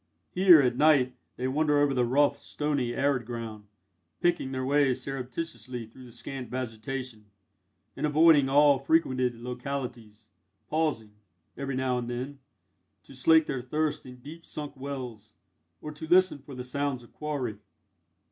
[0.31, 3.67] Here, at night, they wander over the rough, stony, arid ground,
[4.19, 7.25] picking their way surreptitiously through the scant vegetation,
[7.95, 10.27] and avoiding all frequented localities;
[10.71, 11.11] pausing,
[11.55, 12.39] every now and then,
[13.03, 15.33] to slake their thirst in deep sunk wells,
[15.83, 17.59] or to listen for the sounds of quarry.